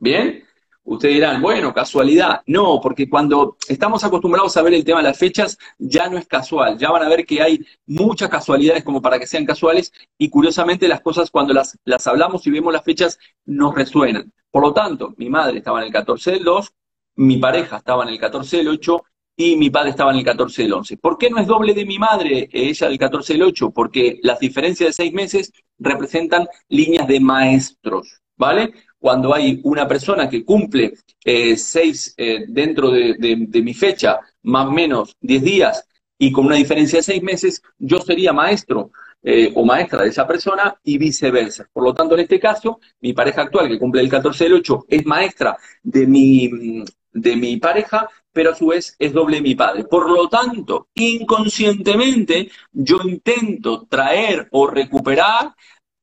[0.00, 0.44] ¿Bien?
[0.90, 2.42] Ustedes dirán, bueno, casualidad.
[2.46, 6.26] No, porque cuando estamos acostumbrados a ver el tema de las fechas, ya no es
[6.26, 6.78] casual.
[6.78, 10.88] Ya van a ver que hay muchas casualidades como para que sean casuales y curiosamente
[10.88, 14.32] las cosas cuando las, las hablamos y vemos las fechas nos resuenan.
[14.50, 16.72] Por lo tanto, mi madre estaba en el 14 del 2,
[17.14, 19.04] mi pareja estaba en el 14 del 8
[19.36, 20.96] y mi padre estaba en el 14 del 11.
[20.96, 23.70] ¿Por qué no es doble de mi madre, ella del 14 del 8?
[23.70, 28.72] Porque las diferencias de seis meses representan líneas de maestros, ¿vale?
[29.00, 30.92] Cuando hay una persona que cumple
[31.24, 36.56] eh, seis eh, dentro de, mi fecha, más o menos diez días, y con una
[36.56, 41.66] diferencia de seis meses, yo sería maestro eh, o maestra de esa persona y viceversa.
[41.72, 44.84] Por lo tanto, en este caso, mi pareja actual, que cumple el 14 del 8,
[44.88, 49.84] es maestra de mi, de mi pareja, pero a su vez es doble mi padre.
[49.84, 55.54] Por lo tanto, inconscientemente, yo intento traer o recuperar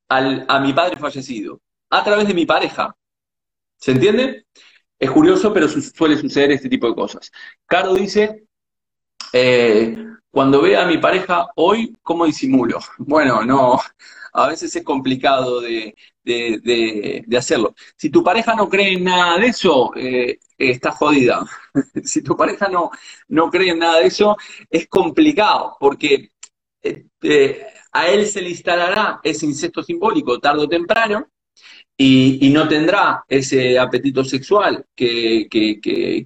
[0.10, 2.96] al, a mi padre fallecido a través de mi pareja.
[3.78, 4.46] ¿Se entiende?
[5.00, 7.32] Es curioso, pero suele suceder este tipo de cosas.
[7.66, 8.48] Caro dice,
[9.34, 9.96] eh,
[10.32, 12.80] cuando vea a mi pareja hoy, ¿cómo disimulo?
[12.98, 13.80] Bueno, no,
[14.34, 15.96] a veces es complicado de,
[17.38, 17.76] hacerlo.
[17.96, 21.46] Si tu pareja no cree en nada de eso, eh, está jodida.
[22.04, 22.92] si tu pareja no,
[23.30, 24.38] no cree en nada de eso,
[24.70, 26.32] es complicado, porque
[26.84, 31.28] eh, a él se le instalará ese incesto simbólico tarde o temprano,
[31.98, 35.48] y, no tendrá ese apetito sexual que,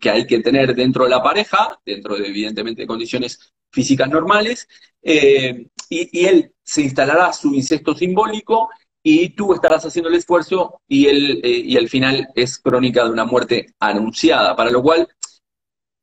[0.04, 4.68] hay que tener dentro de la pareja, dentro de, evidentemente, condiciones físicas normales,
[5.02, 8.70] eh, y, él se instalará su incesto simbólico
[9.02, 13.12] y tú estarás haciendo el esfuerzo y, el, eh, y al final es crónica de
[13.12, 15.08] una muerte anunciada, para lo cual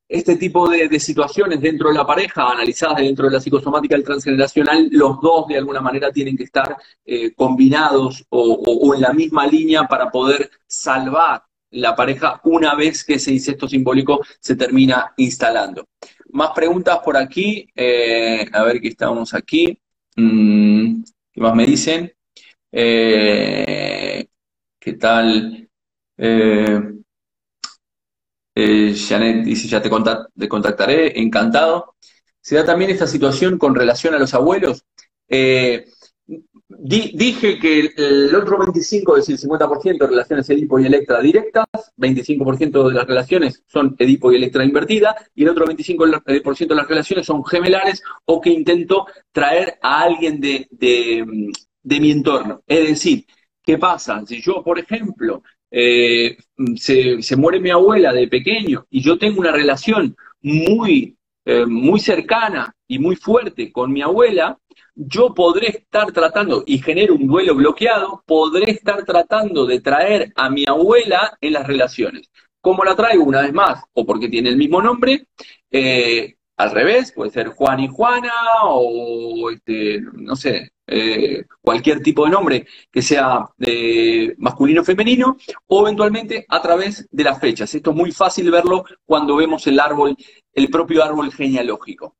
[0.08, 4.88] este tipo de, situaciones dentro de la pareja, analizadas dentro de la psicosomática del transgeneracional,
[4.90, 9.84] los dos de alguna manera tienen que estar eh, combinados o, en la misma línea
[9.84, 15.84] para poder salvar la pareja una vez que ese incesto simbólico se termina instalando.
[16.30, 19.78] Más preguntas por aquí, eh, a ver qué estamos aquí.
[20.16, 22.10] Mm, ¿Qué más me dicen?
[22.72, 24.26] Eh,
[24.78, 25.68] ¿Qué tal?
[26.16, 26.97] Eh,
[28.96, 29.88] Janet dice, ya te,
[30.48, 31.94] contactaré, encantado.
[32.40, 34.84] Se da también esta situación con relación a los abuelos.
[35.28, 35.86] Eh,
[36.68, 41.66] dije que el, otro 25, es el 50% de relaciones Edipo y Electra directas,
[41.96, 46.88] 25% de las relaciones son Edipo y Electra invertida, y el otro 25% de las
[46.88, 52.62] relaciones son gemelares o que intento traer a alguien de, de mi entorno.
[52.66, 53.24] Es decir,
[53.62, 54.24] ¿qué pasa?
[54.26, 56.36] Si yo, por ejemplo, eh,
[56.76, 62.74] se, muere mi abuela de pequeño y yo tengo una relación muy, eh, muy cercana
[62.86, 64.58] y muy fuerte con mi abuela,
[64.94, 70.50] yo podré estar tratando, y genero un duelo bloqueado, podré estar tratando de traer a
[70.50, 72.30] mi abuela en las relaciones.
[72.60, 73.22] ¿Cómo la traigo?
[73.22, 75.26] Una vez más, o porque tiene el mismo nombre,
[75.70, 78.32] eh, al revés, puede ser Juan y Juana,
[78.64, 85.36] o este, no sé, eh, cualquier tipo de nombre que sea eh, masculino o femenino,
[85.66, 87.74] o eventualmente a través de las fechas.
[87.74, 90.16] Esto es muy fácil verlo cuando vemos el árbol,
[90.52, 92.16] el propio árbol genealógico.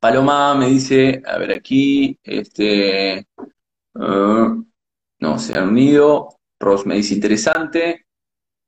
[0.00, 3.26] Paloma me dice, a ver aquí, este,
[3.94, 4.64] uh,
[5.18, 6.28] no, se han unido.
[6.58, 8.06] Ross me dice interesante.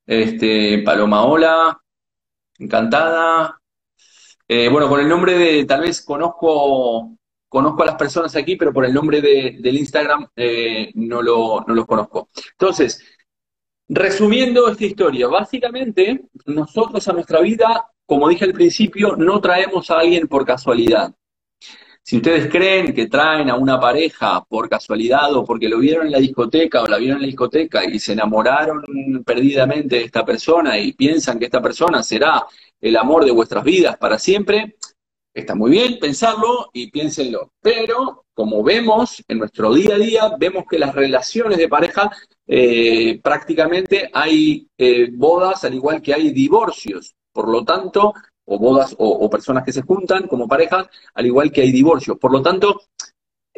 [0.05, 1.81] Este, Paloma, hola,
[2.59, 3.59] encantada.
[4.47, 7.18] Eh, bueno, con el nombre de, tal vez conozco
[7.49, 11.73] conozco a las personas aquí, pero por el nombre del Instagram eh, no, lo, no
[11.73, 12.29] los conozco.
[12.51, 13.03] Entonces,
[13.87, 19.99] resumiendo esta historia, básicamente nosotros a nuestra vida, como dije al principio, no traemos a
[19.99, 21.13] alguien por casualidad.
[22.09, 26.11] Si ustedes creen que traen a una pareja por casualidad o porque lo vieron en
[26.11, 28.83] la discoteca o la vieron en la discoteca y se enamoraron
[29.23, 32.45] perdidamente de esta persona y piensan que esta persona será
[32.81, 34.75] el amor de vuestras vidas para siempre,
[35.33, 40.63] Está muy bien pensarlo y piénsenlo, pero como vemos en nuestro día a día, vemos
[40.69, 42.09] que las relaciones de pareja
[42.47, 47.15] eh, prácticamente hay eh, bodas al igual que hay divorcios.
[47.31, 48.13] Por lo tanto,
[48.45, 52.17] o bodas o, personas que se juntan como parejas, al igual que hay divorcios.
[52.17, 52.81] Por lo tanto,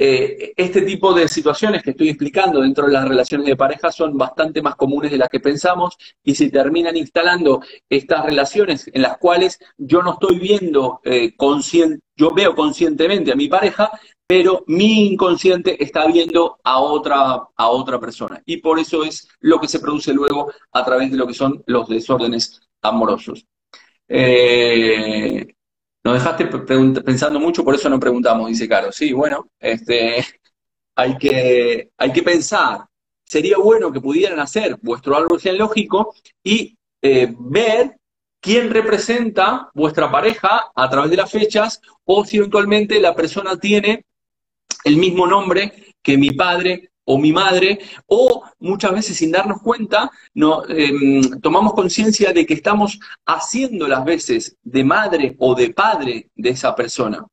[0.04, 4.18] eh, este tipo de situaciones que estoy explicando dentro de las relaciones de pareja son
[4.18, 9.20] bastante más comunes de las que pensamos y se terminan instalando estas relaciones en las
[9.20, 11.36] cuales yo no estoy viendo eh,
[12.16, 13.92] yo veo conscientemente a mi pareja,
[14.26, 18.42] pero mi inconsciente está viendo a otra, a otra persona.
[18.44, 21.62] Y por eso es lo que se produce luego a través de lo que son
[21.68, 23.46] los desórdenes amorosos.
[24.08, 25.46] Eh,
[26.04, 28.92] nos dejaste pensando mucho, por eso no preguntamos, dice Caro.
[28.92, 30.26] Sí, bueno, este,
[30.96, 32.86] hay, que, hay que pensar.
[33.24, 37.98] Sería bueno que pudieran hacer vuestro árbol genealógico y eh, ver
[38.40, 44.06] quién representa vuestra pareja a través de las fechas o si eventualmente la persona tiene
[44.84, 50.10] el mismo nombre que mi padre o mi madre, o muchas veces sin darnos cuenta,
[50.34, 56.30] no, em, tomamos conciencia de que estamos haciendo las veces de madre o de padre
[56.36, 57.26] de esa persona.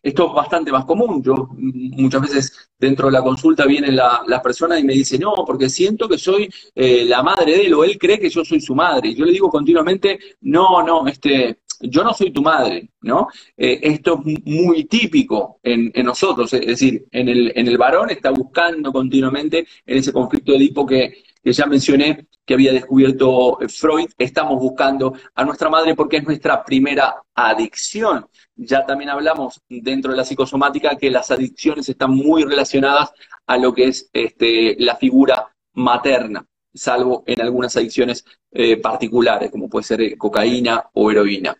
[0.00, 1.20] Esto es bastante más común.
[1.22, 5.34] Yo mm, muchas veces dentro de la consulta vienen las personas y me dicen, no,
[5.46, 8.60] porque siento que soy eh, la madre de él o él cree que yo soy
[8.60, 9.08] su madre.
[9.08, 13.28] Y yo le digo continuamente, no, no, este, yo no soy tu madre, ¿no?
[13.56, 18.30] Eh, esto es muy típico en, nosotros, es decir, en el, en el varón está
[18.30, 24.60] buscando continuamente en ese conflicto de Edipo que, ya mencioné, que había descubierto Freud, estamos
[24.60, 28.26] buscando a nuestra madre porque es nuestra primera adicción.
[28.56, 33.12] Ya también hablamos dentro de la psicosomática que las adicciones están muy relacionadas
[33.46, 39.68] a lo que es este, la figura materna salvo en algunas adicciones eh, particulares, como
[39.68, 41.56] puede ser eh, cocaína o heroína.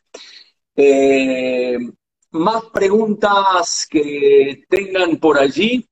[0.74, 1.78] Eh,
[2.32, 5.88] más preguntas que tengan por allí.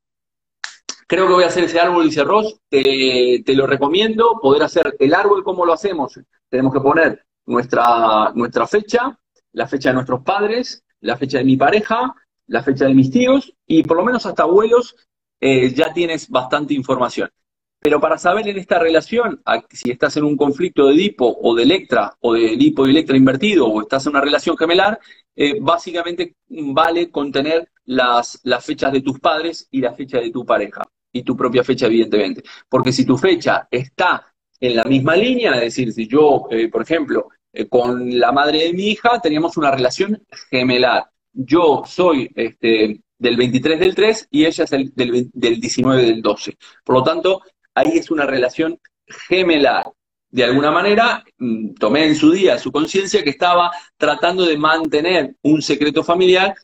[1.08, 2.60] Creo que voy a hacer ese árbol, dice Ross.
[2.68, 6.18] te lo recomiendo, poder hacer el árbol como lo hacemos.
[6.48, 9.18] Tenemos que poner nuestra, nuestra fecha,
[9.52, 12.14] la fecha de nuestros padres, la fecha de mi pareja,
[12.48, 14.96] la fecha de mis tíos y por lo menos hasta abuelos
[15.40, 17.30] ya tienes bastante información.
[17.78, 21.62] Pero para saber en esta relación, si estás en un conflicto de Edipo o de
[21.62, 24.98] Electra, o de Edipo y Electra invertido, o estás en una relación gemelar,
[25.36, 30.44] eh, básicamente vale contener las, las fechas de tus padres y la fecha de tu
[30.44, 30.82] pareja.
[31.12, 32.42] y tu propia fecha, evidentemente.
[32.68, 36.82] Porque si tu fecha está en la misma línea, es decir, si yo, eh, por
[36.82, 41.04] ejemplo, eh, con la madre de mi hija teníamos una relación gemelar.
[41.32, 44.92] Yo soy este, del 23 del 3 y ella es del,
[45.32, 46.56] del 19 del 12.
[46.84, 47.42] Por lo tanto,
[47.76, 48.80] ahí es una relación
[49.28, 49.86] gemelar.
[50.28, 55.36] De alguna manera, mm, tomé en su día su conciencia que estaba tratando de mantener
[55.42, 56.54] un secreto familiar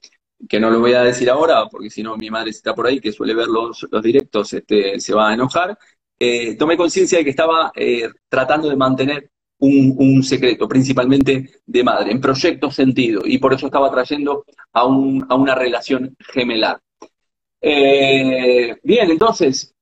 [0.48, 3.00] que no lo voy a decir ahora, porque si no mi madre está por ahí,
[3.00, 5.78] que suele ver los, directos, este, se va a enojar,
[6.18, 12.10] eh, tomé conciencia de que estaba eh, tratando de mantener un, secreto, principalmente de madre,
[12.10, 16.80] en proyecto sentido, y por eso estaba trayendo a, una relación gemelar.
[17.60, 19.72] Eh, bien, entonces,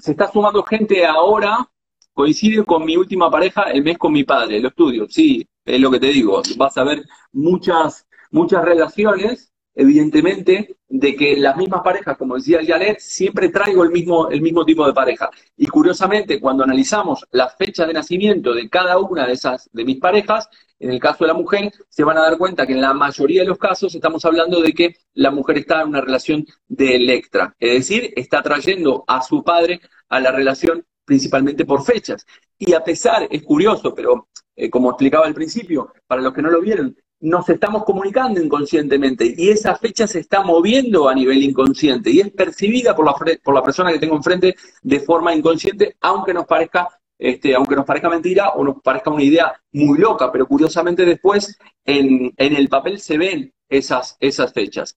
[0.00, 1.68] se está sumando gente ahora,
[2.12, 5.90] coincide con mi última pareja el mes con mi padre, lo estudio, sí, es lo
[5.90, 12.16] que te digo, vas a ver muchas, muchas relaciones evidentemente, de que las mismas parejas,
[12.16, 15.30] como decía Janet, siempre traigo el mismo, el mismo tipo de pareja.
[15.56, 19.98] Y curiosamente, cuando analizamos la fecha de nacimiento de cada una de esas, de mis
[19.98, 22.94] parejas, en el caso de la mujer, se van a dar cuenta que en la
[22.94, 26.96] mayoría de los casos estamos hablando de que la mujer está en una relación de
[26.96, 32.24] Electra, es decir, está trayendo a su padre a la relación principalmente por fechas.
[32.58, 36.50] Y a pesar, es curioso, pero eh, como explicaba al principio, para los que no
[36.50, 42.10] lo vieron, nos estamos comunicando inconscientemente y esa fecha se está moviendo a nivel inconsciente
[42.10, 46.32] y es percibida por la, por la persona que tengo enfrente de forma inconsciente, aunque
[46.32, 46.88] nos parezca
[47.18, 51.58] este, aunque nos parezca mentira o nos parezca una idea muy loca, pero curiosamente después
[51.84, 54.96] en, el papel se ven esas, esas fechas.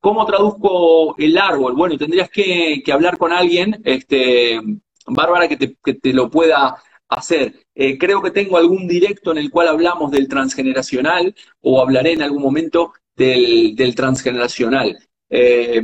[0.00, 1.74] ¿Cómo traduzco el árbol?
[1.74, 4.60] Bueno, tendrías que, hablar con alguien, este,
[5.06, 6.76] Bárbara, que te, que te lo pueda
[7.08, 7.66] hacer.
[7.74, 12.22] Eh, creo que tengo algún directo en el cual hablamos del transgeneracional o hablaré en
[12.22, 14.98] algún momento del, transgeneracional.
[15.30, 15.82] Eh,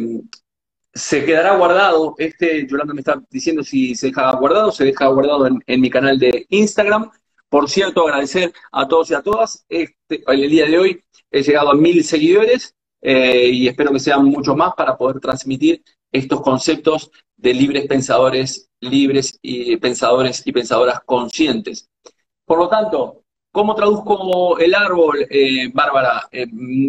[0.93, 5.49] se quedará guardado, este, Yolanda me está diciendo si se deja guardado, se deja guardado
[5.67, 7.11] en, mi canal de Instagram.
[7.49, 9.65] Por cierto, agradecer a todos y a todas.
[9.69, 14.25] Este, el día de hoy he llegado a mil seguidores eh, y espero que sean
[14.25, 15.83] muchos más para poder transmitir
[16.15, 21.91] estos conceptos de libres pensadores, libres y pensadores y pensadoras conscientes.
[22.45, 26.29] Por lo tanto, ¿cómo traduzco el árbol, eh, Bárbara?
[26.31, 26.47] Eh,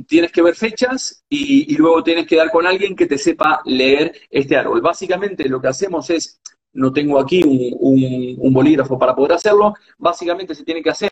[0.07, 4.13] tienes que ver fechas y, luego tienes que dar con alguien que te sepa leer
[4.29, 4.81] este árbol.
[4.81, 6.39] Básicamente lo que hacemos es,
[6.75, 11.11] no tengo aquí un, bolígrafo para poder hacerlo, básicamente se tiene que hacer,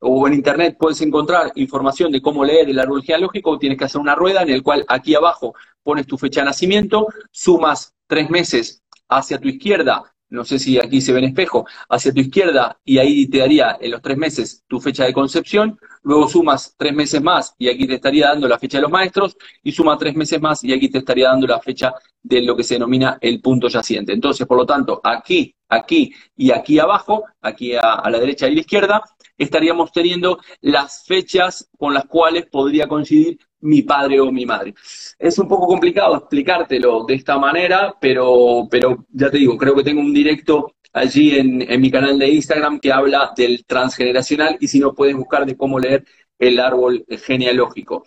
[0.00, 3.84] o en internet puedes encontrar información de cómo leer el árbol geológico, o tienes que
[3.84, 8.28] hacer una rueda en el cual aquí abajo pones tu fecha de nacimiento, sumas tres
[8.28, 12.78] meses hacia tu izquierda, no sé si aquí se ve en espejo, hacia tu izquierda
[12.84, 16.94] y ahí te daría en los tres meses tu fecha de concepción, luego sumas tres
[16.94, 20.14] meses más y aquí te estaría dando la fecha de los maestros y suma tres
[20.14, 21.92] meses más y aquí te estaría dando la fecha
[22.22, 24.12] de lo que se denomina el punto yaciente.
[24.12, 28.52] Entonces, por lo tanto, aquí, aquí y aquí abajo, aquí a, a la derecha y
[28.52, 29.02] a la izquierda,
[29.36, 34.74] estaríamos teniendo las fechas con las cuales podría coincidir mi padre o mi madre.
[35.18, 39.82] Es un poco complicado explicártelo de esta manera, pero, pero ya te digo, creo que
[39.82, 44.78] tengo un directo allí en, mi canal de Instagram que habla del transgeneracional y si
[44.78, 46.04] no puedes buscar de cómo leer
[46.38, 48.04] el árbol genealógico.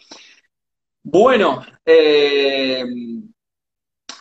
[1.03, 2.85] Bueno, eh,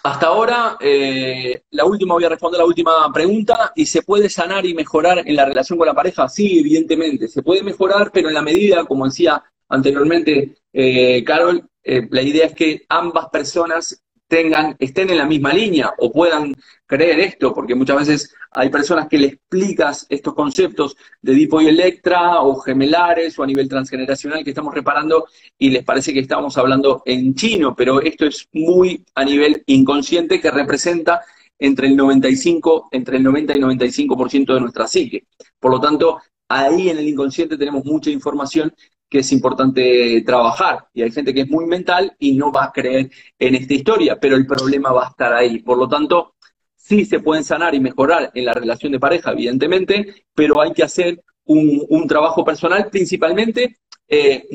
[0.03, 4.67] hasta ahora, eh, la última, voy a responder la última pregunta, ¿y se puede sanar
[4.67, 6.29] y mejorar en la relación con la pareja?
[6.29, 12.23] Sí, evidentemente, se puede mejorar, pero en la medida, como decía anteriormente eh, Carol, la
[12.23, 16.55] idea es que ambas personas tengan, estén en la misma línea o puedan
[16.87, 21.69] creer esto, porque muchas veces hay personas que le explicas estos conceptos de Dipo y
[21.69, 25.27] Electra o gemelares o a nivel transgeneracional que estamos reparando
[25.59, 30.41] y les parece que estamos hablando en chino, pero esto es muy a nivel inconsciente
[30.41, 31.23] que representa
[31.59, 35.27] entre el 95, entre el 90 y 95% de nuestra psique.
[35.59, 38.73] Por lo tanto, ahí en el inconsciente tenemos mucha información
[39.09, 40.87] que es importante trabajar.
[40.93, 44.19] Y hay gente que es muy mental y no va a creer en esta historia,
[44.21, 45.61] pero el problema va a estar ahí.
[45.61, 46.35] Por lo tanto,
[46.75, 50.85] sí se pueden sanar y mejorar en la relación de pareja, evidentemente, pero hay que
[50.85, 53.79] hacer un, trabajo personal, principalmente.
[54.09, 54.47] Eh,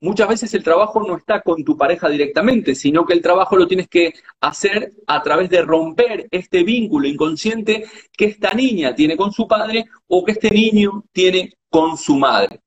[0.00, 3.66] muchas veces el trabajo no está con tu pareja directamente, sino que el trabajo lo
[3.66, 7.84] tienes que hacer a través de romper este vínculo inconsciente
[8.16, 12.60] que esta niña tiene con su padre o que este niño tiene con su madre.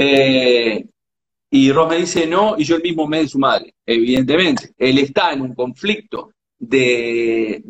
[0.00, 0.86] Eh,
[1.50, 4.70] y Ross me dice no, y yo el mismo me de su madre, evidentemente.
[4.78, 7.62] Él está en un conflicto de,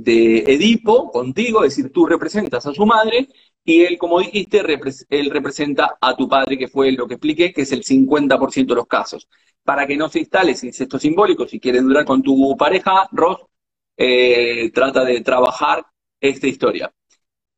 [0.46, 3.28] Edipo contigo, es decir, tú representas a su madre,
[3.64, 4.62] y él, como dijiste,
[5.08, 8.74] él representa a tu padre, que fue lo que expliqué, que es el 50% de
[8.74, 9.28] los casos.
[9.62, 13.40] Para que no se instale sin incesto simbólico, si quieres durar con tu pareja, Ross,
[13.96, 15.84] eh, trata de trabajar
[16.20, 16.92] esta historia.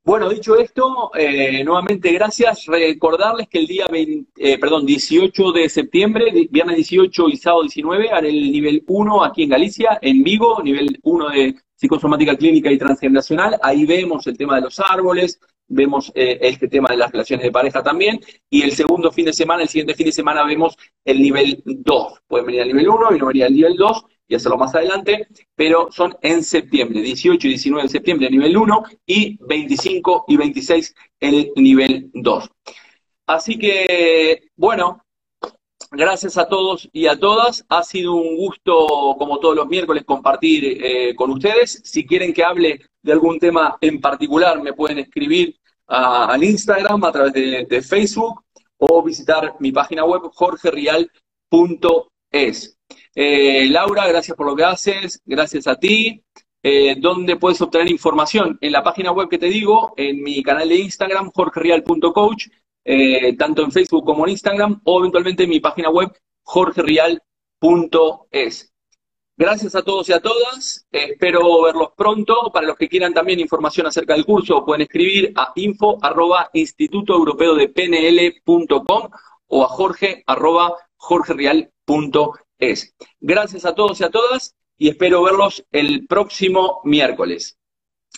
[0.03, 2.65] Bueno, dicho esto, eh, nuevamente gracias.
[2.67, 8.31] Recordarles que el día eh, perdón, 18 de septiembre, viernes 18 y sábado 19, haré
[8.31, 13.59] el nivel 1 aquí en Galicia, en Vigo, nivel 1 de psicosomática clínica y transgeneracional.
[13.63, 15.39] Ahí vemos el tema de los árboles,
[15.69, 18.21] vemos eh, este tema de las relaciones de pareja también.
[18.49, 22.23] Y el segundo fin de semana, el siguiente fin de semana, vemos el nivel 2.
[22.27, 25.27] Pueden venir al nivel 1 y no venir al nivel 2 y hacerlo más adelante,
[25.57, 30.37] pero son en septiembre, 18 y 19 de septiembre el nivel 1 y 25 y
[30.37, 32.49] 26 el nivel 2.
[33.27, 35.05] Así que, bueno,
[35.91, 37.67] gracias a todos y a todas.
[37.69, 41.83] Ha sido un gusto, como todos los miércoles, compartir eh, con ustedes.
[41.85, 45.57] Si quieren que hable de algún tema en particular, me pueden escribir
[45.89, 48.45] al Instagram, a través de, de Facebook,
[48.79, 52.80] o visitar mi página web jorgerial.es.
[53.15, 56.23] Eh, Laura, gracias por lo que haces, gracias a ti.
[56.63, 58.59] Eh, ¿Dónde puedes obtener información?
[58.61, 62.49] En la página web que te digo, en mi canal de Instagram, jorgereal.coach,
[62.85, 66.11] eh, tanto en Facebook como en Instagram, o eventualmente en mi página web,
[66.43, 67.21] jorgereal.es.
[69.37, 70.87] Gracias a todos y a todas.
[70.93, 72.51] espero verlos pronto.
[72.53, 75.99] Para los que quieran también información acerca del curso, pueden escribir a info
[76.53, 79.09] instituto europeo de pnl.com
[79.47, 80.77] o a jorge arroba
[83.21, 87.59] Gracias a todos y a todas y espero verlos el próximo miércoles.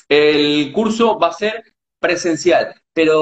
[0.09, 3.21] El curso va a ser presencial, pero